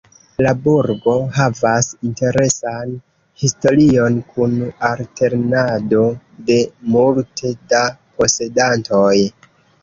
[0.43, 2.95] La burgo havas interesan
[3.41, 4.55] historion kun
[4.89, 6.07] alternado
[6.49, 6.57] de
[6.97, 7.85] multe da
[8.17, 9.15] posedantoj.